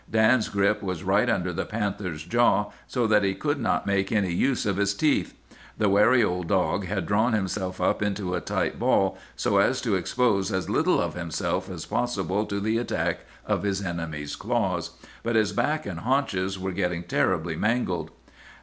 [0.09, 4.33] Dan's grip was right under the panther's jaw, so that he could not make any
[4.33, 5.35] use of his teeth.
[5.77, 9.93] The wary old dog had drawn himself up into a tight ball, so as to
[9.93, 14.89] expose as little of himself as possible to the attack of his enemy's claws.
[15.21, 18.09] But his back and haunches were getting terribly mangled.